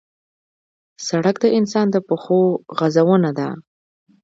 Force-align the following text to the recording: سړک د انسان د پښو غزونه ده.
سړک 1.07 1.35
د 1.43 1.45
انسان 1.57 1.87
د 1.91 1.97
پښو 2.07 2.41
غزونه 2.77 3.29
ده. 3.37 3.49